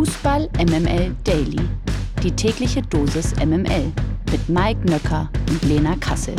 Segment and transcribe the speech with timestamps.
[0.00, 1.60] Fußball MML Daily.
[2.22, 3.92] Die tägliche Dosis MML
[4.32, 6.34] mit Mike Nöcker und Lena Kassel.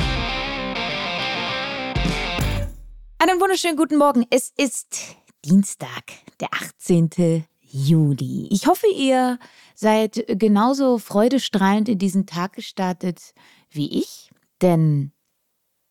[3.20, 4.26] Einen wunderschönen guten Morgen.
[4.32, 6.06] Es ist Dienstag,
[6.40, 7.46] der 18.
[7.62, 8.48] Juli.
[8.50, 9.38] Ich hoffe, ihr
[9.76, 13.36] seid genauso freudestrahlend in diesen Tag gestartet
[13.70, 14.32] wie ich,
[14.64, 15.12] denn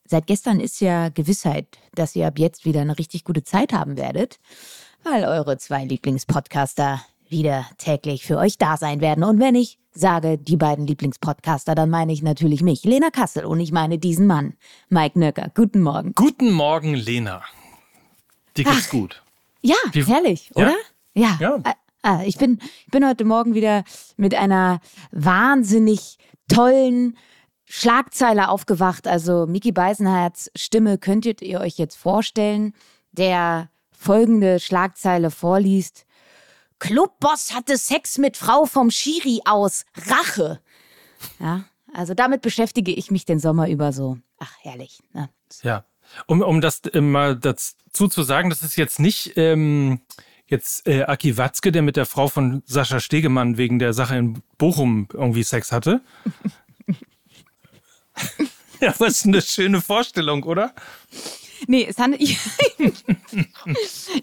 [0.09, 3.96] seit gestern ist ja Gewissheit, dass ihr ab jetzt wieder eine richtig gute Zeit haben
[3.96, 4.41] werdet
[5.02, 9.25] weil eure zwei Lieblingspodcaster wieder täglich für euch da sein werden.
[9.25, 13.61] Und wenn ich sage, die beiden Lieblingspodcaster, dann meine ich natürlich mich, Lena Kassel, und
[13.61, 14.55] ich meine diesen Mann,
[14.88, 15.51] Mike Nöcker.
[15.55, 16.12] Guten Morgen.
[16.15, 17.43] Guten Morgen, Lena.
[18.57, 19.23] Dir geht's Ach, gut.
[19.62, 20.74] Ja, Wie, herrlich, oder?
[21.15, 21.37] Ja.
[21.41, 21.57] ja.
[21.65, 21.74] ja.
[22.02, 23.85] Ah, ich, bin, ich bin heute Morgen wieder
[24.16, 24.80] mit einer
[25.12, 26.19] wahnsinnig
[26.49, 27.16] tollen
[27.66, 29.07] Schlagzeile aufgewacht.
[29.07, 32.74] Also Mickey Beisenherz Stimme könntet ihr euch jetzt vorstellen.
[33.12, 36.07] Der folgende Schlagzeile vorliest.
[36.80, 39.84] Clubboss hatte Sex mit Frau vom Schiri aus.
[39.95, 40.61] Rache.
[41.38, 44.18] Ja, also damit beschäftige ich mich den Sommer über so.
[44.38, 44.99] Ach, herrlich.
[45.13, 45.29] Ne?
[45.63, 45.85] Ja,
[46.27, 50.01] um, um das äh, mal dazu zu sagen, das ist jetzt nicht ähm,
[50.46, 54.43] jetzt äh, Aki Watzke, der mit der Frau von Sascha Stegemann wegen der Sache in
[54.59, 56.01] Bochum irgendwie Sex hatte.
[58.80, 60.74] ja, was ist eine schöne Vorstellung, oder?
[61.66, 62.21] Nee, es handelt.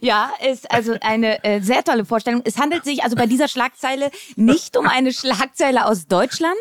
[0.01, 2.41] ja, ist also eine äh, sehr tolle Vorstellung.
[2.45, 6.57] Es handelt sich also bei dieser Schlagzeile nicht um eine Schlagzeile aus Deutschland.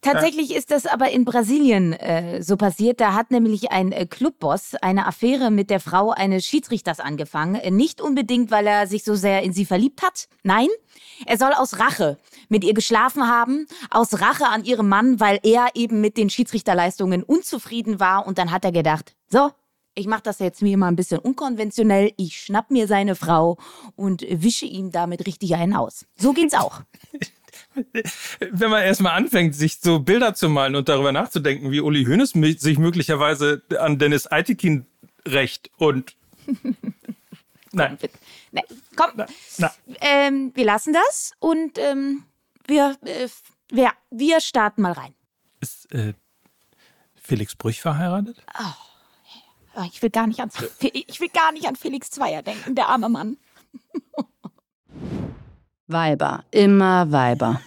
[0.00, 3.00] Tatsächlich ist das aber in Brasilien äh, so passiert.
[3.00, 7.56] Da hat nämlich ein äh, Clubboss eine Affäre mit der Frau eines Schiedsrichters angefangen.
[7.56, 10.28] Äh, nicht unbedingt, weil er sich so sehr in sie verliebt hat.
[10.42, 10.68] Nein,
[11.26, 15.68] er soll aus Rache mit ihr geschlafen haben, aus Rache an ihrem Mann, weil er
[15.74, 18.26] eben mit den Schiedsrichterleistungen unzufrieden war.
[18.26, 19.50] Und dann hat er gedacht, so,
[19.98, 22.12] ich mache das jetzt mir mal ein bisschen unkonventionell.
[22.16, 23.58] Ich schnapp mir seine Frau
[23.96, 26.06] und wische ihm damit richtig einen aus.
[26.16, 26.82] So geht's auch.
[28.40, 32.30] Wenn man erstmal anfängt, sich so Bilder zu malen und darüber nachzudenken, wie Uli Hoeneß
[32.60, 34.86] sich möglicherweise an Dennis Aitikin
[35.26, 36.16] rächt und
[37.72, 37.98] Nein.
[38.52, 38.64] Nein.
[38.96, 39.26] Komm, na,
[39.58, 39.72] na.
[40.00, 42.24] Ähm, wir lassen das und ähm,
[42.66, 43.28] wir, äh,
[43.70, 45.14] wir, wir starten mal rein.
[45.60, 46.14] Ist äh,
[47.14, 48.42] Felix Brüch verheiratet?
[48.58, 48.87] Oh.
[49.78, 52.88] Ah, ich will gar nicht ans, ich will gar nicht an Felix Zweier denken, der
[52.88, 53.36] arme Mann.
[55.86, 57.60] Weiber, immer Weiber.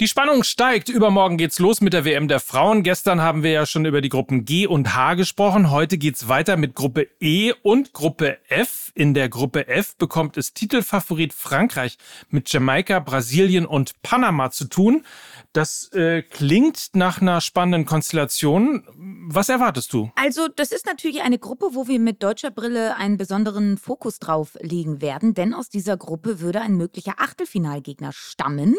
[0.00, 0.88] Die Spannung steigt.
[0.88, 2.84] Übermorgen geht's los mit der WM der Frauen.
[2.84, 5.72] Gestern haben wir ja schon über die Gruppen G und H gesprochen.
[5.72, 8.92] Heute geht's weiter mit Gruppe E und Gruppe F.
[8.94, 11.98] In der Gruppe F bekommt es Titelfavorit Frankreich
[12.28, 15.04] mit Jamaika, Brasilien und Panama zu tun.
[15.52, 18.84] Das äh, klingt nach einer spannenden Konstellation.
[19.30, 20.10] Was erwartest du?
[20.14, 24.56] Also, das ist natürlich eine Gruppe, wo wir mit deutscher Brille einen besonderen Fokus drauf
[24.60, 28.76] legen werden, denn aus dieser Gruppe würde ein möglicher Achtelfinalgegner stammen.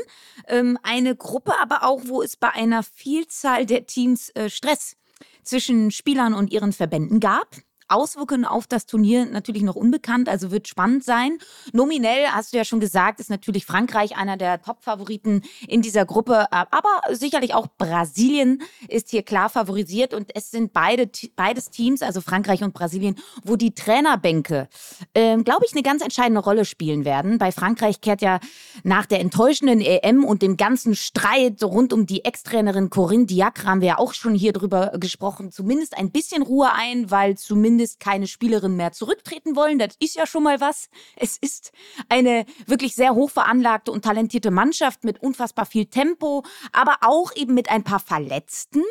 [0.48, 4.96] Ähm, eine Gruppe aber auch, wo es bei einer Vielzahl der Teams äh, Stress
[5.44, 7.56] zwischen Spielern und ihren Verbänden gab.
[7.90, 11.38] Auswirkungen auf das Turnier natürlich noch unbekannt, also wird spannend sein.
[11.74, 16.52] Nominell, hast du ja schon gesagt, ist natürlich Frankreich einer der Top-Favoriten in dieser Gruppe,
[16.52, 22.22] aber sicherlich auch Brasilien ist hier klar favorisiert und es sind beide, beides Teams, also
[22.22, 24.70] Frankreich und Brasilien, wo die Trainerbänke,
[25.14, 27.38] äh, glaube ich, eine ganz entscheidende Rolle spielen werden.
[27.38, 28.40] Bei Frankreich kehrt ja
[28.84, 33.82] nach der enttäuschenden EM und dem ganzen Streit rund um die Ex-Trainerin Corinne Diacre haben
[33.82, 38.02] wir ja auch schon hier drüber gesprochen, zumindest ein bisschen Ruhe ein, weil zumindest zumindest
[38.02, 39.80] keine Spielerin mehr zurücktreten wollen.
[39.80, 40.90] Das ist ja schon mal was.
[41.16, 41.72] Es ist
[42.10, 47.54] eine wirklich sehr hoch veranlagte und talentierte Mannschaft mit unfassbar viel Tempo, aber auch eben
[47.54, 48.84] mit ein paar Verletzten.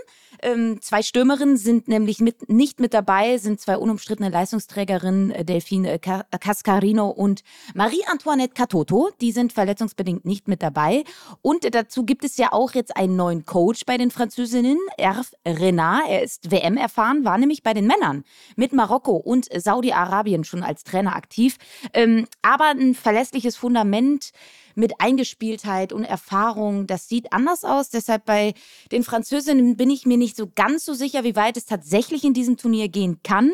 [0.42, 5.92] Ähm, zwei Stürmerinnen sind nämlich mit, nicht mit dabei, sind zwei unumstrittene Leistungsträgerinnen, äh, Delphine
[5.92, 7.42] äh, Cascarino und
[7.74, 9.10] Marie-Antoinette Catoto.
[9.20, 11.04] Die sind verletzungsbedingt nicht mit dabei.
[11.42, 16.08] Und dazu gibt es ja auch jetzt einen neuen Coach bei den Französinnen, Herv Renard.
[16.08, 18.24] Er ist WM erfahren, war nämlich bei den Männern
[18.56, 21.56] mit Marokko und Saudi-Arabien schon als Trainer aktiv.
[21.92, 24.32] Ähm, aber ein verlässliches Fundament
[24.78, 26.86] mit Eingespieltheit und Erfahrung.
[26.86, 27.90] Das sieht anders aus.
[27.90, 28.54] Deshalb bei
[28.92, 32.32] den Französinnen bin ich mir nicht so ganz so sicher, wie weit es tatsächlich in
[32.32, 33.50] diesem Turnier gehen kann.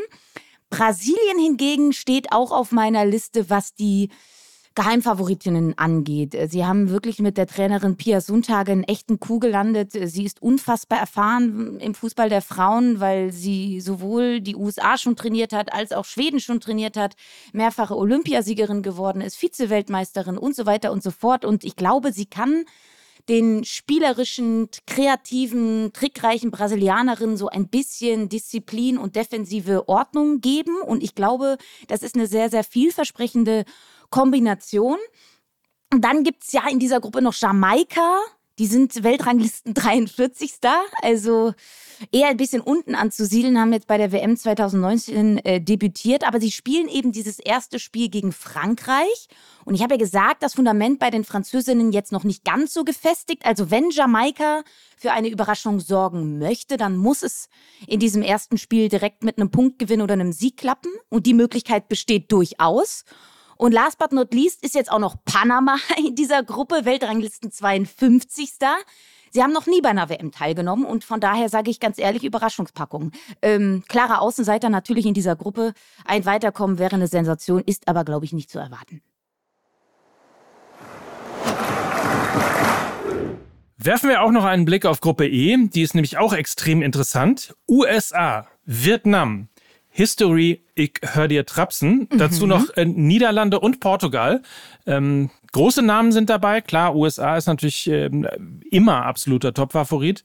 [0.70, 4.10] Brasilien hingegen steht auch auf meiner Liste, was die
[4.74, 6.36] Geheimfavoritinnen angeht.
[6.48, 9.92] Sie haben wirklich mit der Trainerin Pia Sundhage einen echten Coup gelandet.
[9.92, 15.52] Sie ist unfassbar erfahren im Fußball der Frauen, weil sie sowohl die USA schon trainiert
[15.52, 17.14] hat, als auch Schweden schon trainiert hat,
[17.52, 21.44] mehrfache Olympiasiegerin geworden ist, Vize-Weltmeisterin und so weiter und so fort.
[21.44, 22.64] Und ich glaube, sie kann
[23.28, 30.76] den spielerischen, kreativen, trickreichen Brasilianerinnen so ein bisschen Disziplin und defensive Ordnung geben.
[30.82, 31.56] Und ich glaube,
[31.88, 33.64] das ist eine sehr, sehr vielversprechende
[34.14, 34.98] Kombination.
[35.92, 38.20] Und dann gibt es ja in dieser Gruppe noch Jamaika.
[38.60, 40.52] Die sind Weltranglisten 43.
[41.02, 41.52] Also
[42.12, 46.52] eher ein bisschen unten anzusiedeln, haben jetzt bei der WM 2019 äh, debütiert, aber sie
[46.52, 49.26] spielen eben dieses erste Spiel gegen Frankreich.
[49.64, 52.84] Und ich habe ja gesagt, das Fundament bei den Französinnen jetzt noch nicht ganz so
[52.84, 53.44] gefestigt.
[53.44, 54.62] Also wenn Jamaika
[54.96, 57.48] für eine Überraschung sorgen möchte, dann muss es
[57.88, 60.92] in diesem ersten Spiel direkt mit einem Punktgewinn oder einem Sieg klappen.
[61.08, 63.04] Und die Möglichkeit besteht durchaus.
[63.56, 68.54] Und last but not least ist jetzt auch noch Panama in dieser Gruppe, Weltranglisten 52.
[69.30, 72.22] Sie haben noch nie bei einer WM teilgenommen und von daher sage ich ganz ehrlich,
[72.22, 73.10] Überraschungspackung.
[73.42, 75.72] Ähm, klarer Außenseiter natürlich in dieser Gruppe.
[76.04, 79.02] Ein Weiterkommen wäre eine Sensation, ist aber, glaube ich, nicht zu erwarten.
[83.76, 87.54] Werfen wir auch noch einen Blick auf Gruppe E, die ist nämlich auch extrem interessant.
[87.68, 89.48] USA, Vietnam,
[89.90, 92.08] History, ich höre dir trapsen.
[92.10, 92.18] Mhm.
[92.18, 94.42] Dazu noch äh, Niederlande und Portugal.
[94.86, 96.60] Ähm, große Namen sind dabei.
[96.60, 98.10] Klar, USA ist natürlich äh,
[98.70, 100.24] immer absoluter Top-Favorit.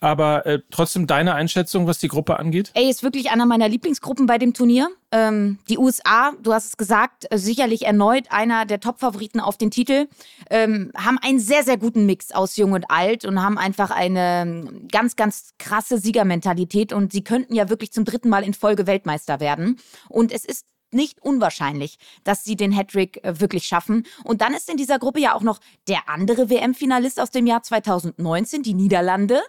[0.00, 2.70] Aber äh, trotzdem deine Einschätzung, was die Gruppe angeht?
[2.74, 4.88] Ey, ist wirklich einer meiner Lieblingsgruppen bei dem Turnier.
[5.12, 9.70] Ähm, die USA, du hast es gesagt, äh, sicherlich erneut einer der Top-Favoriten auf den
[9.70, 10.08] Titel,
[10.48, 14.42] ähm, haben einen sehr, sehr guten Mix aus Jung und Alt und haben einfach eine
[14.42, 18.86] ähm, ganz, ganz krasse Siegermentalität und sie könnten ja wirklich zum dritten Mal in Folge
[18.86, 19.78] Weltmeister werden.
[20.08, 24.06] Und es ist nicht unwahrscheinlich, dass sie den Hattrick äh, wirklich schaffen.
[24.24, 27.62] Und dann ist in dieser Gruppe ja auch noch der andere WM-Finalist aus dem Jahr
[27.62, 29.40] 2019, die Niederlande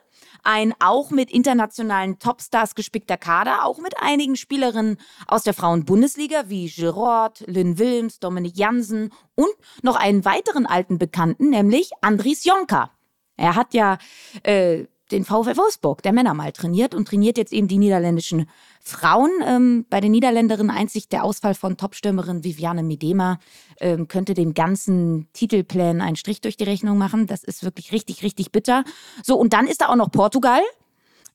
[0.43, 4.97] ein auch mit internationalen Topstars gespickter Kader, auch mit einigen Spielerinnen
[5.27, 9.51] aus der Frauenbundesliga wie Girard, Lynn Wilms, Dominik Jansen und
[9.81, 12.91] noch einen weiteren alten Bekannten, nämlich Andries Jonka.
[13.37, 13.97] Er hat ja
[14.43, 18.47] äh, den VfL Wolfsburg, der Männer mal trainiert und trainiert jetzt eben die niederländischen
[18.81, 19.29] Frauen.
[19.45, 23.39] Ähm, bei den Niederländerinnen einzig der Ausfall von Topstürmerin Viviane Midema
[23.79, 27.27] ähm, könnte den ganzen Titelplänen einen Strich durch die Rechnung machen.
[27.27, 28.83] Das ist wirklich richtig, richtig bitter.
[29.23, 30.61] So, und dann ist da auch noch Portugal.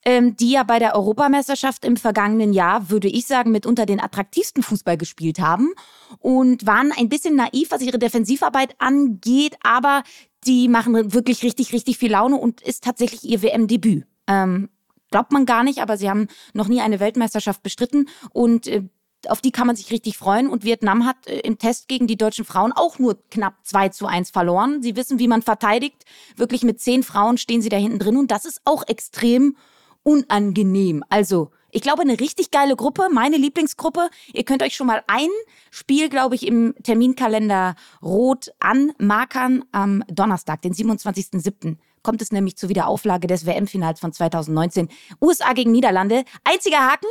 [0.05, 4.63] Ähm, die ja bei der Europameisterschaft im vergangenen Jahr, würde ich sagen, mitunter den attraktivsten
[4.63, 5.73] Fußball gespielt haben
[6.19, 10.03] und waren ein bisschen naiv, was ihre Defensivarbeit angeht, aber
[10.47, 14.05] die machen wirklich richtig, richtig viel Laune und ist tatsächlich ihr WM-Debüt.
[14.27, 14.69] Ähm,
[15.11, 18.83] glaubt man gar nicht, aber sie haben noch nie eine Weltmeisterschaft bestritten und äh,
[19.27, 20.47] auf die kann man sich richtig freuen.
[20.47, 24.05] Und Vietnam hat äh, im Test gegen die deutschen Frauen auch nur knapp 2 zu
[24.05, 24.81] 1 verloren.
[24.81, 26.05] Sie wissen, wie man verteidigt.
[26.35, 29.57] Wirklich mit zehn Frauen stehen sie da hinten drin und das ist auch extrem
[30.03, 31.03] unangenehm.
[31.09, 34.09] Also ich glaube, eine richtig geile Gruppe, meine Lieblingsgruppe.
[34.33, 35.29] Ihr könnt euch schon mal ein
[35.69, 41.77] Spiel, glaube ich, im Terminkalender rot anmarkern am Donnerstag, den 27.07.
[42.01, 44.89] Kommt es nämlich zur Wiederauflage des WM-Finals von 2019.
[45.21, 46.25] USA gegen Niederlande.
[46.43, 47.09] Einziger Haken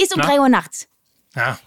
[0.00, 0.28] ist um Na?
[0.28, 0.86] 3 Uhr nachts.
[1.34, 1.58] Ja,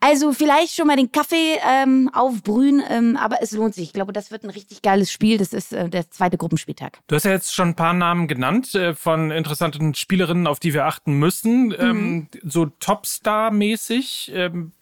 [0.00, 3.84] also vielleicht schon mal den Kaffee ähm, aufbrühen, ähm, aber es lohnt sich.
[3.84, 5.38] Ich glaube, das wird ein richtig geiles Spiel.
[5.38, 6.98] Das ist äh, der zweite Gruppenspieltag.
[7.06, 10.74] Du hast ja jetzt schon ein paar Namen genannt äh, von interessanten Spielerinnen, auf die
[10.74, 11.68] wir achten müssen.
[11.68, 11.74] Mhm.
[11.78, 14.32] Ähm, so Topstar-mäßig.
[14.34, 14.72] Ähm,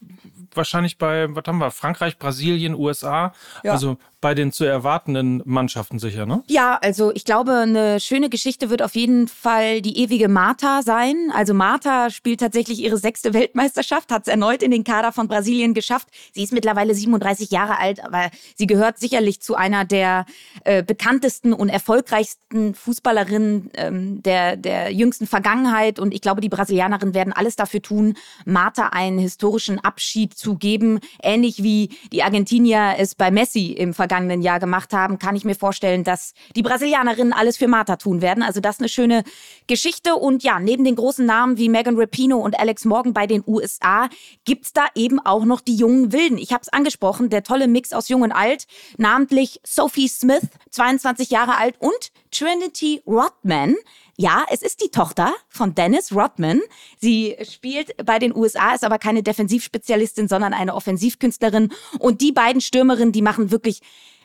[0.53, 3.33] wahrscheinlich bei, was haben wir, Frankreich, Brasilien, USA.
[3.63, 3.73] Ja.
[3.73, 6.43] Also bei den zu erwartenden Mannschaften sicher, ne?
[6.47, 11.29] Ja, also ich glaube, eine schöne Geschichte wird auf jeden Fall die ewige Marta sein.
[11.35, 15.73] Also Marta spielt tatsächlich ihre sechste Weltmeisterschaft, hat es erneut in den Kader von Brasilien
[15.73, 16.07] geschafft.
[16.31, 20.25] Sie ist mittlerweile 37 Jahre alt, aber sie gehört sicherlich zu einer der
[20.63, 25.99] äh, bekanntesten und erfolgreichsten Fußballerinnen ähm, der, der jüngsten Vergangenheit.
[25.99, 31.01] Und ich glaube, die Brasilianerinnen werden alles dafür tun, Marta einen historischen Abschied zu geben.
[31.21, 35.43] Ähnlich wie die Argentinier es bei Messi im vergangenen vergangenen Jahr gemacht haben, kann ich
[35.43, 38.43] mir vorstellen, dass die Brasilianerinnen alles für Marta tun werden.
[38.43, 39.23] Also das ist eine schöne
[39.65, 40.15] Geschichte.
[40.15, 44.09] Und ja, neben den großen Namen wie Megan Rapino und Alex Morgan bei den USA
[44.45, 46.37] gibt es da eben auch noch die jungen Wilden.
[46.37, 48.67] Ich habe es angesprochen, der tolle Mix aus Jung und Alt,
[48.97, 53.75] namentlich Sophie Smith, 22 Jahre alt, und Trinity Rodman,
[54.15, 56.61] ja, es ist die Tochter von Dennis Rodman.
[56.99, 61.71] Sie spielt bei den USA, ist aber keine Defensivspezialistin, sondern eine Offensivkünstlerin.
[61.99, 63.81] Und die beiden Stürmerinnen, die machen wirklich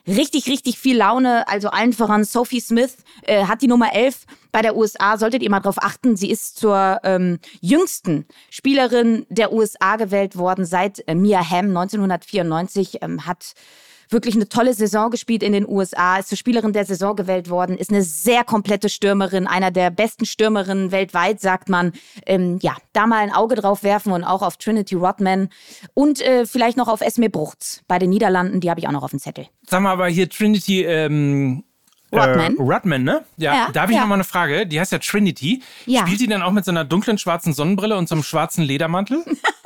[0.07, 1.47] richtig, richtig viel Laune.
[1.47, 5.17] Also allen voran Sophie Smith äh, hat die Nummer 11 bei der USA.
[5.17, 6.15] Solltet ihr mal drauf achten.
[6.15, 12.99] Sie ist zur ähm, jüngsten Spielerin der USA gewählt worden seit äh, Mia Hamm 1994.
[13.01, 13.53] Ähm, hat
[14.09, 17.77] wirklich eine tolle Saison gespielt in den USA, ist zur Spielerin der Saison gewählt worden,
[17.77, 21.93] ist eine sehr komplette Stürmerin, einer der besten Stürmerinnen weltweit, sagt man.
[22.25, 25.49] Ähm, ja, da mal ein Auge drauf werfen und auch auf Trinity Rodman
[25.93, 29.03] und äh, vielleicht noch auf Esme Bruchts bei den Niederlanden, die habe ich auch noch
[29.03, 29.47] auf dem Zettel.
[29.67, 31.63] Sag mal, aber hier Trinity, ähm
[32.11, 32.57] Rodman.
[32.57, 33.23] Äh, Rodman, ne?
[33.37, 33.53] Ja.
[33.53, 34.01] ja da habe ich ja.
[34.01, 34.65] noch mal eine Frage.
[34.65, 35.61] Die heißt ja Trinity.
[35.85, 36.01] Ja.
[36.01, 39.23] Spielt die dann auch mit so einer dunklen schwarzen Sonnenbrille und so einem schwarzen Ledermantel?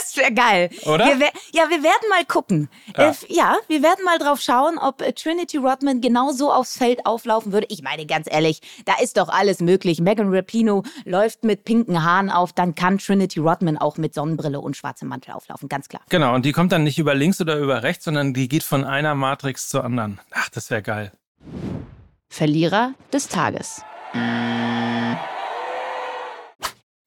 [0.00, 0.70] Das wäre geil.
[0.86, 1.06] Oder?
[1.06, 2.68] Wir ja, wir werden mal gucken.
[2.96, 3.10] Ja.
[3.10, 3.56] Äh, ja.
[3.68, 7.66] wir werden mal drauf schauen, ob äh, Trinity Rodman genau so aufs Feld auflaufen würde.
[7.70, 10.00] Ich meine, ganz ehrlich, da ist doch alles möglich.
[10.00, 14.76] Megan Rapino läuft mit pinken Haaren auf, dann kann Trinity Rodman auch mit Sonnenbrille und
[14.76, 16.02] schwarzem Mantel auflaufen, ganz klar.
[16.08, 18.84] Genau, und die kommt dann nicht über links oder über rechts, sondern die geht von
[18.84, 20.20] einer Matrix zur anderen.
[20.30, 21.12] Ach, das wäre geil.
[22.28, 23.82] Verlierer des Tages.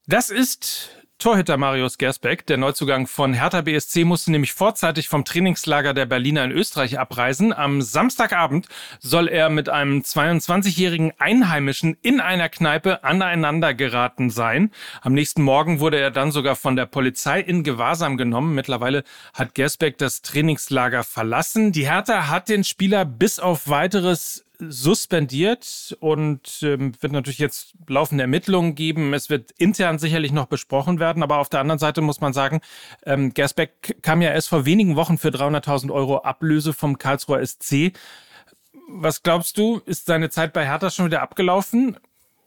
[0.06, 0.90] Das ist
[1.20, 6.44] Torhüter Marius Gersbeck, der Neuzugang von Hertha BSC, musste nämlich vorzeitig vom Trainingslager der Berliner
[6.44, 7.54] in Österreich abreisen.
[7.54, 8.68] Am Samstagabend
[9.00, 14.72] soll er mit einem 22-jährigen Einheimischen in einer Kneipe aneinander geraten sein.
[15.02, 18.54] Am nächsten Morgen wurde er dann sogar von der Polizei in Gewahrsam genommen.
[18.54, 19.04] Mittlerweile
[19.34, 21.72] hat Gersbeck das Trainingslager verlassen.
[21.72, 28.24] Die Hertha hat den Spieler bis auf weiteres suspendiert und ähm, wird natürlich jetzt laufende
[28.24, 29.14] Ermittlungen geben.
[29.14, 32.62] Es wird intern sicherlich noch besprochen werden, aber auf der anderen Seite muss man sagen,
[33.06, 37.94] ähm, Gersbeck kam ja erst vor wenigen Wochen für 300.000 Euro Ablöse vom Karlsruher SC.
[38.88, 41.98] Was glaubst du, ist seine Zeit bei Hertha schon wieder abgelaufen?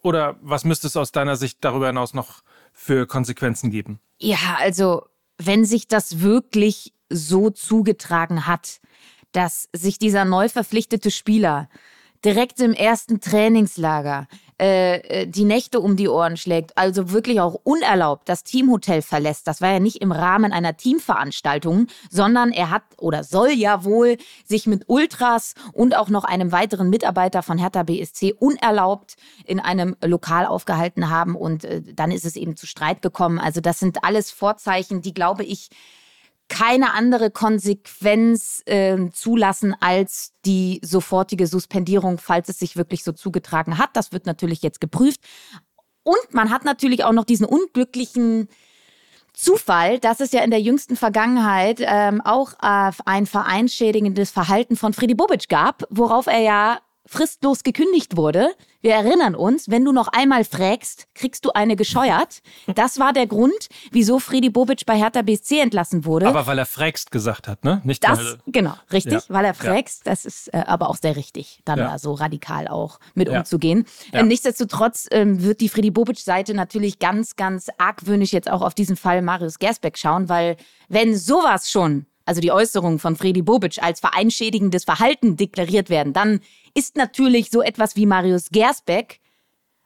[0.02, 2.42] Oder was müsste es aus deiner Sicht darüber hinaus noch
[2.72, 4.00] für Konsequenzen geben?
[4.18, 5.06] Ja, also
[5.38, 8.80] wenn sich das wirklich so zugetragen hat,
[9.32, 11.68] dass sich dieser neu verpflichtete Spieler
[12.24, 14.26] direkt im ersten Trainingslager
[14.58, 19.46] äh, äh, die Nächte um die Ohren schlägt, also wirklich auch unerlaubt das Teamhotel verlässt.
[19.46, 24.16] Das war ja nicht im Rahmen einer Teamveranstaltung, sondern er hat oder soll ja wohl
[24.46, 29.94] sich mit Ultras und auch noch einem weiteren Mitarbeiter von Hertha BSC unerlaubt in einem
[30.02, 33.38] Lokal aufgehalten haben und äh, dann ist es eben zu Streit gekommen.
[33.38, 35.68] Also das sind alles Vorzeichen, die glaube ich
[36.48, 43.78] keine andere Konsequenz äh, zulassen als die sofortige Suspendierung, falls es sich wirklich so zugetragen
[43.78, 43.90] hat.
[43.94, 45.20] Das wird natürlich jetzt geprüft.
[46.02, 48.48] Und man hat natürlich auch noch diesen unglücklichen
[49.32, 54.94] Zufall, dass es ja in der jüngsten Vergangenheit ähm, auch äh, ein vereinschädigendes Verhalten von
[54.94, 58.50] Freddy Bobic gab, worauf er ja fristlos gekündigt wurde.
[58.80, 62.40] Wir erinnern uns, wenn du noch einmal fragst, kriegst du eine gescheuert.
[62.74, 66.26] Das war der Grund, wieso Freddy Bobic bei Hertha BSC entlassen wurde.
[66.26, 67.80] Aber weil er fragst gesagt hat, ne?
[67.84, 69.22] Nicht das, weil, genau, richtig, ja.
[69.28, 70.06] weil er fragst.
[70.06, 70.12] Ja.
[70.12, 71.90] Das ist äh, aber auch sehr richtig, dann ja.
[71.92, 73.86] da so radikal auch mit umzugehen.
[74.12, 78.96] Äh, nichtsdestotrotz ähm, wird die Freddy Bobic-Seite natürlich ganz, ganz argwöhnisch jetzt auch auf diesen
[78.96, 80.56] Fall Marius Gersbeck schauen, weil
[80.88, 86.40] wenn sowas schon also die Äußerungen von Freddy Bobic als vereinschädigendes Verhalten deklariert werden, dann
[86.76, 89.20] ist natürlich so etwas wie Marius Gersbeck,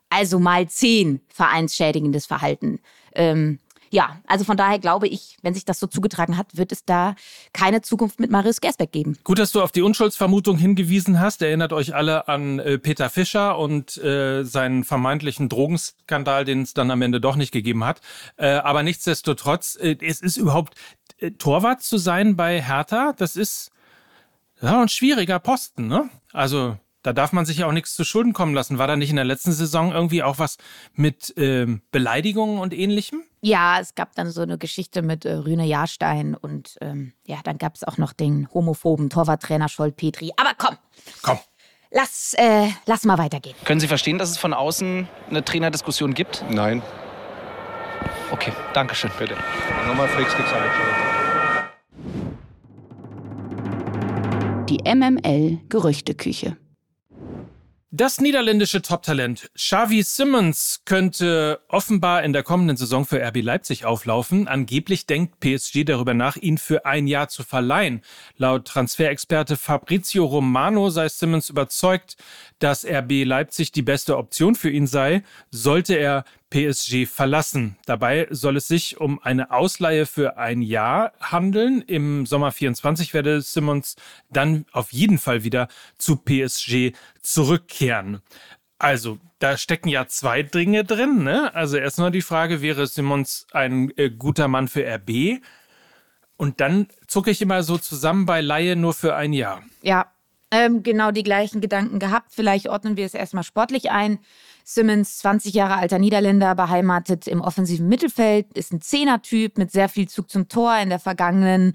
[0.09, 2.81] also mal zehn vereinsschädigendes Verhalten.
[3.15, 3.61] Ähm,
[3.93, 7.17] ja, also von daher glaube ich, wenn sich das so zugetragen hat, wird es da
[7.53, 9.17] keine Zukunft mit Marius Gersbeck geben.
[9.25, 11.43] Gut, dass du auf die Unschuldsvermutung hingewiesen hast.
[11.43, 16.91] Erinnert euch alle an äh, Peter Fischer und äh, seinen vermeintlichen Drogenskandal, den es dann
[16.91, 18.01] am Ende doch nicht gegeben hat.
[18.37, 20.75] Äh, aber nichtsdestotrotz, äh, es ist überhaupt
[21.19, 23.73] äh, Torwart zu sein bei Hertha, das ist
[24.61, 26.09] ja, ein schwieriger Posten, ne?
[26.33, 28.79] Also, da darf man sich ja auch nichts zu Schulden kommen lassen.
[28.79, 30.59] War da nicht in der letzten Saison irgendwie auch was
[30.93, 33.23] mit ähm, Beleidigungen und ähnlichem?
[33.41, 37.57] Ja, es gab dann so eine Geschichte mit äh, Rüne Jahrstein und ähm, ja, dann
[37.57, 40.33] gab es auch noch den homophoben Torwarttrainer Scholt Petri.
[40.37, 40.77] Aber komm.
[41.23, 41.39] Komm.
[41.91, 43.57] Lass, äh, lass mal weitergehen.
[43.65, 46.45] Können Sie verstehen, dass es von außen eine Trainerdiskussion gibt?
[46.51, 46.83] Nein.
[48.31, 49.11] Okay, danke schön.
[49.19, 49.37] Bitte.
[49.89, 51.10] Nochmal Flix gezeigt.
[54.71, 56.57] Die MML Gerüchteküche.
[57.91, 64.47] Das niederländische Top-Talent Xavi Simmons könnte offenbar in der kommenden Saison für RB Leipzig auflaufen.
[64.47, 68.03] Angeblich denkt PSG darüber nach, ihn für ein Jahr zu verleihen.
[68.37, 72.17] Laut Transferexperte Fabrizio Romano sei Simmons überzeugt,
[72.61, 77.77] dass RB Leipzig die beste Option für ihn sei, sollte er PSG verlassen.
[77.87, 81.83] Dabei soll es sich um eine Ausleihe für ein Jahr handeln.
[81.83, 83.97] Im Sommer 24 werde Simmons
[84.31, 86.93] dann auf jeden Fall wieder zu PSG
[87.23, 88.21] zurückkehren.
[88.79, 91.23] Also, da stecken ja zwei Dinge drin.
[91.23, 91.55] Ne?
[91.55, 95.43] Also erstmal die Frage, wäre Simmons ein äh, guter Mann für RB?
[96.37, 99.63] Und dann zucke ich immer so zusammen bei Laie nur für ein Jahr.
[99.83, 100.11] Ja,
[100.51, 102.33] ähm, genau die gleichen Gedanken gehabt.
[102.33, 104.19] Vielleicht ordnen wir es erstmal sportlich ein.
[104.73, 110.09] Simmons, 20 Jahre alter Niederländer, beheimatet im offensiven Mittelfeld, ist ein Zehner-Typ mit sehr viel
[110.09, 111.73] Zug zum Tor in der vergangenen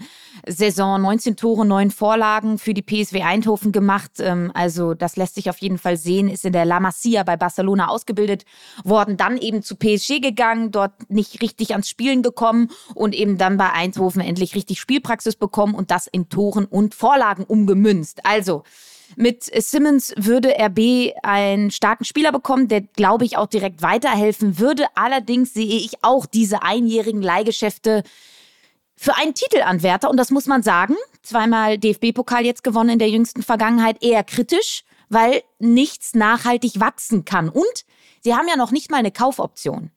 [0.47, 1.01] Saison.
[1.01, 4.11] 19 Tore, 9 Vorlagen für die PSW Eindhoven gemacht.
[4.19, 6.29] Ähm, also das lässt sich auf jeden Fall sehen.
[6.29, 8.45] Ist in der La Masia bei Barcelona ausgebildet
[8.85, 13.57] worden, dann eben zu PSG gegangen, dort nicht richtig ans Spielen gekommen und eben dann
[13.57, 18.25] bei Eindhoven endlich richtig Spielpraxis bekommen und das in Toren und Vorlagen umgemünzt.
[18.25, 18.63] Also
[19.15, 24.85] Mit Simmons würde RB einen starken Spieler bekommen, der, glaube ich, auch direkt weiterhelfen würde.
[24.95, 28.03] Allerdings sehe ich auch diese einjährigen Leihgeschäfte
[28.97, 33.43] für einen Titelanwärter, und das muss man sagen, zweimal DFB-Pokal jetzt gewonnen in der jüngsten
[33.43, 37.49] Vergangenheit, eher kritisch, weil nichts nachhaltig wachsen kann.
[37.49, 37.85] Und
[38.21, 39.91] sie haben ja noch nicht mal eine Kaufoption.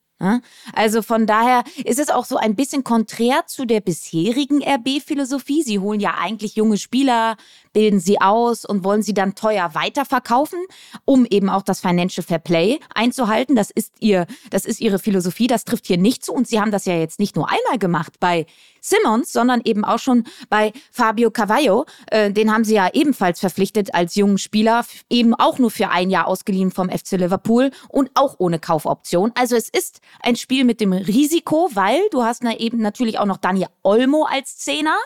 [0.72, 5.62] Also von daher ist es auch so ein bisschen konträr zu der bisherigen RB-Philosophie.
[5.62, 7.36] Sie holen ja eigentlich junge Spieler,
[7.72, 10.58] bilden sie aus und wollen sie dann teuer weiterverkaufen,
[11.04, 13.54] um eben auch das Financial Fair Play einzuhalten.
[13.54, 15.46] Das ist ihr, das ist ihre Philosophie.
[15.46, 16.32] Das trifft hier nicht zu.
[16.32, 18.46] Und sie haben das ja jetzt nicht nur einmal gemacht bei
[18.80, 21.86] Simmons, sondern eben auch schon bei Fabio Cavallo.
[22.10, 26.10] Äh, den haben sie ja ebenfalls verpflichtet als jungen Spieler, eben auch nur für ein
[26.10, 29.32] Jahr ausgeliehen vom FC Liverpool und auch ohne Kaufoption.
[29.34, 33.26] Also es ist ein Spiel mit dem Risiko, weil du hast na eben natürlich auch
[33.26, 34.96] noch Daniel Olmo als Zehner.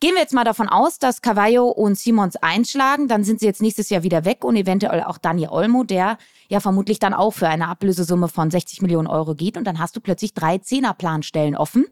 [0.00, 3.60] Gehen wir jetzt mal davon aus, dass Cavallo und Simons einschlagen, dann sind sie jetzt
[3.60, 7.48] nächstes Jahr wieder weg und eventuell auch Daniel Olmo, der ja vermutlich dann auch für
[7.48, 11.86] eine Ablösesumme von 60 Millionen Euro geht und dann hast du plötzlich drei Zehnerplanstellen offen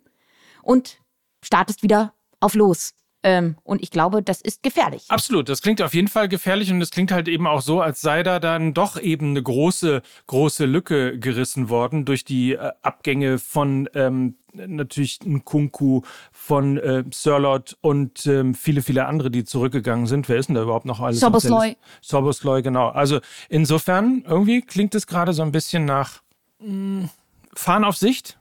[0.67, 0.99] und
[1.43, 2.93] startest wieder auf los.
[3.23, 5.07] Ähm, und ich glaube, das ist gefährlich.
[5.09, 8.01] Absolut, das klingt auf jeden Fall gefährlich und es klingt halt eben auch so, als
[8.01, 13.39] sei da dann doch eben eine große, große Lücke gerissen worden durch die äh, Abgänge
[13.39, 20.29] von ähm, natürlich Kunku, von äh, Sirlot und ähm, viele, viele andere, die zurückgegangen sind.
[20.29, 21.19] Wer ist denn da überhaupt noch alles?
[21.19, 21.77] Sobosloy.
[22.03, 22.89] Sobosloy, genau.
[22.91, 26.23] Also insofern, irgendwie klingt es gerade so ein bisschen nach
[26.61, 27.11] mh, hm,
[27.55, 28.39] Fahren auf Sicht.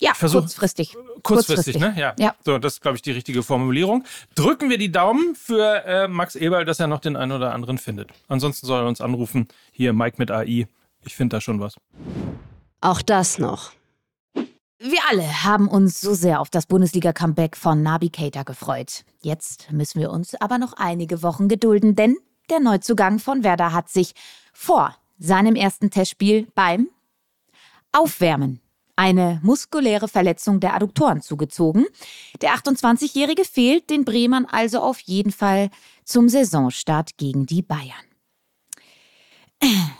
[0.00, 0.94] Ja, Versuch, kurzfristig.
[1.22, 1.74] kurzfristig.
[1.74, 1.94] Kurzfristig, ne?
[1.96, 2.14] Ja.
[2.18, 2.34] ja.
[2.42, 4.04] So, das ist, glaube ich, die richtige Formulierung.
[4.34, 7.76] Drücken wir die Daumen für äh, Max Eberl, dass er noch den einen oder anderen
[7.76, 8.10] findet.
[8.26, 9.48] Ansonsten soll er uns anrufen.
[9.70, 10.66] Hier, Mike mit AI.
[11.04, 11.76] Ich finde da schon was.
[12.80, 13.72] Auch das noch.
[14.78, 19.04] Wir alle haben uns so sehr auf das Bundesliga-Comeback von Nabi Keita gefreut.
[19.20, 22.16] Jetzt müssen wir uns aber noch einige Wochen gedulden, denn
[22.48, 24.14] der Neuzugang von Werder hat sich
[24.54, 26.88] vor seinem ersten Testspiel beim
[27.92, 28.60] Aufwärmen
[29.00, 31.86] eine muskuläre Verletzung der Adduktoren zugezogen.
[32.42, 35.70] Der 28-Jährige fehlt den Bremern also auf jeden Fall
[36.04, 38.09] zum Saisonstart gegen die Bayern.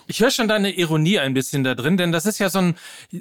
[0.06, 2.74] Ich höre schon deine Ironie ein bisschen da drin, denn das ist ja so ein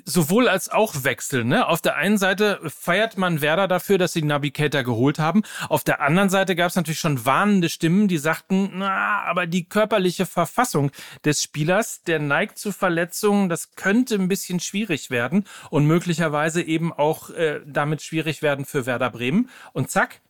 [0.06, 1.44] sowohl als auch Wechsel.
[1.44, 1.68] Ne?
[1.68, 5.44] Auf der einen Seite feiert man Werder dafür, dass sie Navigator geholt haben.
[5.68, 9.66] Auf der anderen Seite gab es natürlich schon warnende Stimmen, die sagten, na, aber die
[9.66, 10.92] körperliche Verfassung
[11.26, 16.92] des Spielers, der neigt zu Verletzungen, das könnte ein bisschen schwierig werden und möglicherweise eben
[16.94, 19.50] auch äh, damit schwierig werden für Werder Bremen.
[19.74, 20.22] Und zack,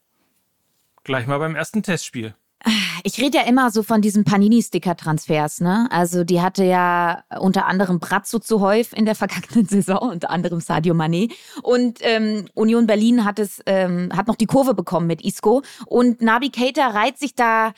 [1.03, 2.35] gleich mal beim ersten Testspiel.
[3.03, 5.87] Ich rede ja immer so von diesen Panini-Sticker-Transfers, ne?
[5.91, 10.59] Also die hatte ja unter anderem Brazzo zu Häuf in der vergangenen Saison, unter anderem
[10.59, 11.31] Sadio Mané.
[11.63, 15.63] Und ähm, Union Berlin hat es, ähm, hat noch die Kurve bekommen mit Isco.
[15.85, 17.73] Und Nabi Keita reiht sich da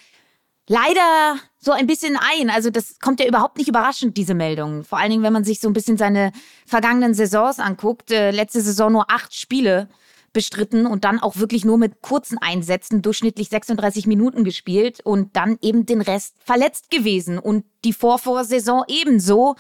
[0.67, 2.49] leider so ein bisschen ein.
[2.49, 4.83] Also das kommt ja überhaupt nicht überraschend, diese Meldung.
[4.83, 6.31] Vor allen Dingen, wenn man sich so ein bisschen seine
[6.65, 8.11] vergangenen Saisons anguckt.
[8.11, 9.89] Äh, letzte Saison nur acht Spiele
[10.33, 15.57] bestritten und dann auch wirklich nur mit kurzen Einsätzen, durchschnittlich 36 Minuten gespielt und dann
[15.61, 19.55] eben den Rest verletzt gewesen und die Vorvorsaison ebenso.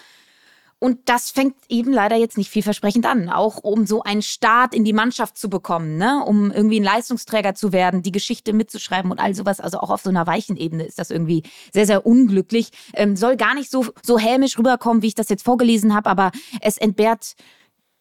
[0.83, 4.83] Und das fängt eben leider jetzt nicht vielversprechend an, auch um so einen Start in
[4.83, 6.23] die Mannschaft zu bekommen, ne?
[6.25, 9.59] um irgendwie ein Leistungsträger zu werden, die Geschichte mitzuschreiben und all sowas.
[9.59, 12.71] Also auch auf so einer weichen Ebene ist das irgendwie sehr, sehr unglücklich.
[12.95, 16.31] Ähm, soll gar nicht so, so hämisch rüberkommen, wie ich das jetzt vorgelesen habe, aber
[16.61, 17.35] es entbehrt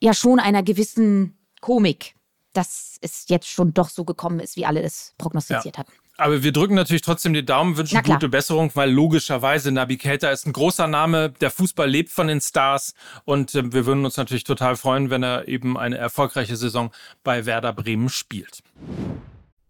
[0.00, 2.14] ja schon einer gewissen Komik
[2.52, 5.80] dass es jetzt schon doch so gekommen ist, wie alle es prognostiziert ja.
[5.80, 5.92] hatten.
[6.20, 10.46] Aber wir drücken natürlich trotzdem die Daumen, wünschen gute Besserung, weil logischerweise Nabi Keita ist
[10.46, 11.30] ein großer Name.
[11.40, 12.92] Der Fußball lebt von den Stars
[13.24, 16.90] und äh, wir würden uns natürlich total freuen, wenn er eben eine erfolgreiche Saison
[17.24, 18.62] bei Werder Bremen spielt.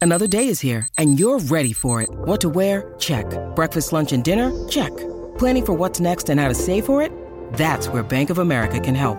[0.00, 2.08] Another day is here and you're ready for it.
[2.24, 2.94] What to wear?
[2.98, 3.26] Check.
[3.54, 4.50] Breakfast, lunch and dinner?
[4.68, 4.90] Check.
[5.38, 7.12] Planning for what's next and how to save for it?
[7.52, 9.18] That's where Bank of America can help.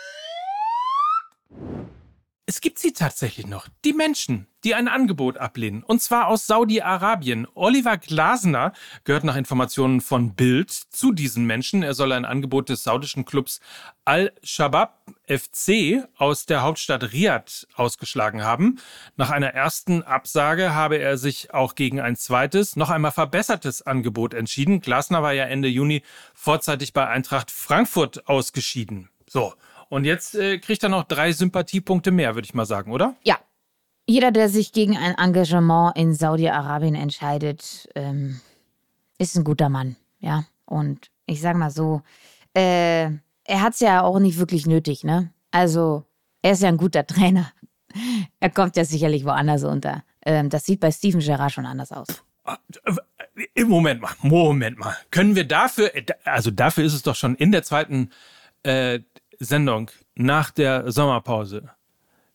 [2.47, 3.67] Es gibt sie tatsächlich noch.
[3.85, 5.83] Die Menschen, die ein Angebot ablehnen.
[5.83, 7.47] Und zwar aus Saudi-Arabien.
[7.53, 8.73] Oliver Glasner
[9.03, 11.83] gehört nach Informationen von Bild zu diesen Menschen.
[11.83, 13.59] Er soll ein Angebot des saudischen Clubs
[14.05, 18.79] Al-Shabaab FC aus der Hauptstadt Riyadh ausgeschlagen haben.
[19.15, 24.33] Nach einer ersten Absage habe er sich auch gegen ein zweites, noch einmal verbessertes Angebot
[24.33, 24.81] entschieden.
[24.81, 26.01] Glasner war ja Ende Juni
[26.33, 29.09] vorzeitig bei Eintracht Frankfurt ausgeschieden.
[29.27, 29.53] So.
[29.91, 33.13] Und jetzt äh, kriegt er noch drei Sympathiepunkte mehr, würde ich mal sagen, oder?
[33.23, 33.37] Ja.
[34.07, 38.39] Jeder, der sich gegen ein Engagement in Saudi-Arabien entscheidet, ähm,
[39.17, 39.97] ist ein guter Mann.
[40.19, 40.45] Ja.
[40.63, 42.03] Und ich sag mal so,
[42.53, 43.09] äh,
[43.43, 45.33] er hat es ja auch nicht wirklich nötig, ne?
[45.51, 46.05] Also,
[46.41, 47.51] er ist ja ein guter Trainer.
[48.39, 50.05] Er kommt ja sicherlich woanders unter.
[50.25, 52.23] Ähm, das sieht bei Steven Gerrard schon anders aus.
[53.55, 54.95] Äh, Moment mal, Moment mal.
[55.11, 58.11] Können wir dafür, äh, also dafür ist es doch schon in der zweiten
[58.63, 59.01] äh,
[59.43, 61.71] Sendung nach der Sommerpause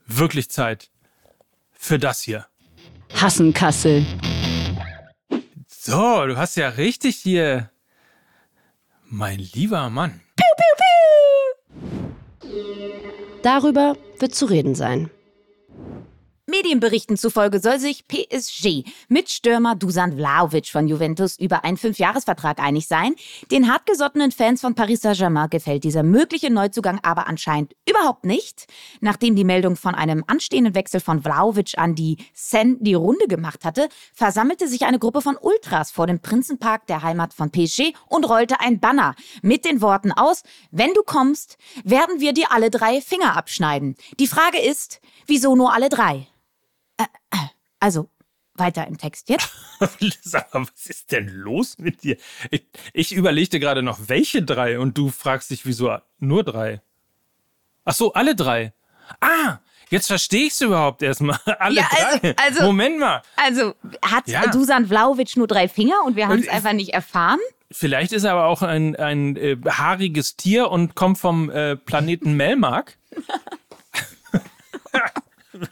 [0.06, 0.90] wirklich Zeit
[1.72, 2.46] für das hier.
[3.14, 4.04] Hassen Kassel.
[5.68, 7.70] So, du hast ja richtig hier.
[9.08, 10.20] Mein lieber Mann.
[13.42, 15.08] Darüber wird zu reden sein.
[16.66, 22.88] Medienberichten zufolge soll sich PSG mit Stürmer Dusan Vlahovic von Juventus über einen Fünfjahresvertrag einig
[22.88, 23.14] sein.
[23.52, 28.66] Den hartgesottenen Fans von Paris Saint-Germain gefällt dieser mögliche Neuzugang aber anscheinend überhaupt nicht.
[29.00, 33.64] Nachdem die Meldung von einem anstehenden Wechsel von Vlahovic an die Seine die Runde gemacht
[33.64, 38.28] hatte, versammelte sich eine Gruppe von Ultras vor dem Prinzenpark der Heimat von PSG und
[38.28, 43.00] rollte ein Banner mit den Worten aus, wenn du kommst, werden wir dir alle drei
[43.00, 43.94] Finger abschneiden.
[44.18, 46.26] Die Frage ist, wieso nur alle drei?
[47.80, 48.08] Also,
[48.54, 49.50] weiter im Text jetzt.
[49.80, 49.88] Mal,
[50.52, 52.16] was ist denn los mit dir?
[52.50, 56.80] Ich, ich überlegte gerade noch, welche drei und du fragst dich, wieso nur drei?
[57.84, 58.72] Ach so, alle drei.
[59.20, 59.58] Ah,
[59.90, 61.38] jetzt verstehe ich es überhaupt erstmal.
[61.60, 62.34] Alle Ja, also- drei.
[62.36, 63.22] also- Moment mal.
[63.36, 64.46] Also, hat Ja.
[64.48, 67.38] Dusan Vlahovic nur drei Finger und wir haben es einfach nicht erfahren?
[67.70, 72.34] Vielleicht ist er aber auch ein, ein äh, haariges Tier und kommt vom äh, Planeten
[72.34, 72.96] Melmark.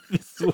[0.09, 0.53] Wieso?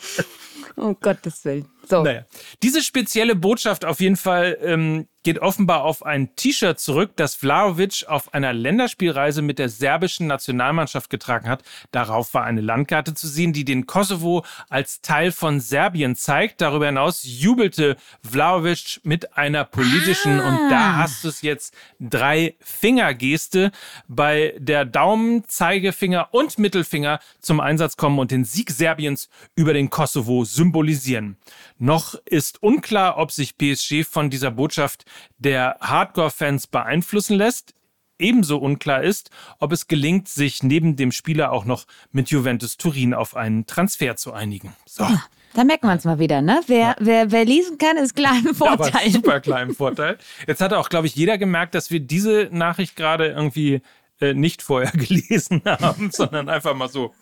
[0.76, 1.66] Oh Gottes Willen.
[1.90, 2.03] So.
[2.03, 2.24] Naja,
[2.62, 8.07] diese spezielle Botschaft auf jeden Fall ähm, geht offenbar auf ein T-Shirt zurück, das Vlahovic
[8.09, 11.62] auf einer Länderspielreise mit der serbischen Nationalmannschaft getragen hat.
[11.90, 16.61] Darauf war eine Landkarte zu sehen, die den Kosovo als Teil von Serbien zeigt.
[16.61, 23.72] Darüber hinaus jubelte Vlahovic mit einer politischen, und da hast du es jetzt, drei Fingergeste,
[24.09, 29.90] bei der Daumen, Zeigefinger und Mittelfinger zum Einsatz kommen und den Sieg Serbiens über den
[29.90, 31.37] Kosovo symbolisieren.
[31.80, 35.06] Noch ist unklar, ob sich PSG von dieser Botschaft
[35.38, 37.72] der Hardcore-Fans beeinflussen lässt.
[38.18, 43.14] Ebenso unklar ist, ob es gelingt, sich neben dem Spieler auch noch mit Juventus Turin
[43.14, 44.76] auf einen Transfer zu einigen.
[44.84, 45.06] So.
[45.54, 46.60] Da merken wir es mal wieder, ne?
[46.66, 49.10] Wer, wer, wer lesen kann, ist klar im Vorteil.
[49.10, 50.18] super kleinen Vorteil.
[50.46, 53.80] Jetzt hat auch, glaube ich, jeder gemerkt, dass wir diese Nachricht gerade irgendwie
[54.20, 57.14] äh, nicht vorher gelesen haben, sondern einfach mal so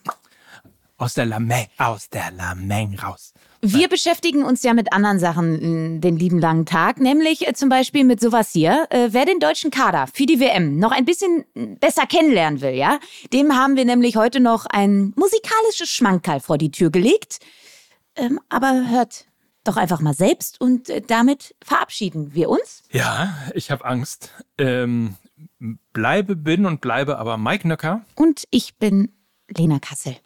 [0.96, 3.32] aus der Lameng, aus der Lameng raus.
[3.60, 7.68] Wir beschäftigen uns ja mit anderen Sachen mh, den lieben langen Tag, nämlich äh, zum
[7.68, 8.86] Beispiel mit sowas hier.
[8.90, 12.74] Äh, wer den deutschen Kader für die WM noch ein bisschen mh, besser kennenlernen will,
[12.74, 13.00] ja,
[13.32, 17.40] dem haben wir nämlich heute noch ein musikalisches Schmankerl vor die Tür gelegt.
[18.14, 19.26] Ähm, aber hört
[19.64, 22.84] doch einfach mal selbst und äh, damit verabschieden wir uns.
[22.92, 24.32] Ja, ich habe Angst.
[24.56, 25.16] Ähm,
[25.92, 28.04] bleibe, bin und bleibe aber Mike Nöcker.
[28.14, 29.12] Und ich bin
[29.48, 30.16] Lena Kassel.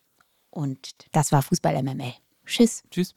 [0.50, 2.12] Und das war Fußball MML.
[2.52, 2.82] Tschüss.
[2.90, 3.14] Tschüss.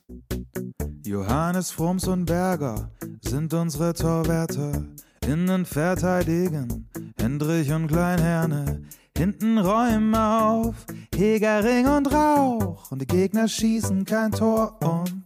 [1.04, 4.86] Johannes Frums und Berger sind unsere Torwärter.
[5.28, 6.88] Innen verteidigen
[7.20, 8.84] Hendrich und Kleinherne.
[9.18, 10.76] Hinten räumen auf
[11.14, 12.90] Hegering und Rauch.
[12.92, 15.26] Und die Gegner schießen kein Tor und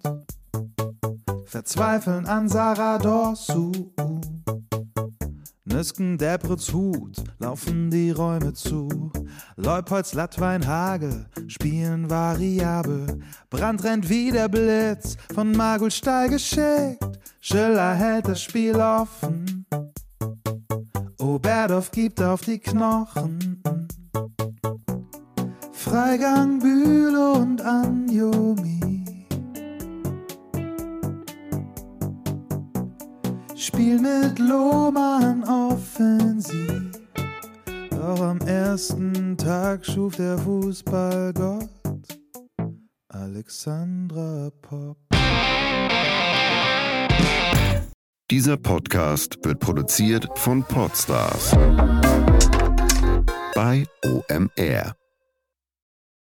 [1.46, 3.72] verzweifeln an Sarah Dorsu.
[5.72, 9.12] Nüsken Debrets Hut laufen die Räume zu.
[9.56, 13.20] Leupolds Lattwein Hagel spielen variabel.
[13.52, 17.20] Brand rennt wie der Blitz von Magulstall geschickt.
[17.40, 19.66] Schiller hält das Spiel offen.
[21.20, 23.62] Oberdorf gibt auf die Knochen.
[25.72, 28.89] Freigang Bühle und Anjomi.
[33.60, 36.92] Spiel mit Lohmann offensiv.
[37.90, 41.68] Doch am ersten Tag schuf der Fußballgott
[43.10, 44.98] Alexandra Pop.
[48.32, 51.52] Dieser Podcast wird produziert von Podstars
[53.56, 54.99] bei OMR.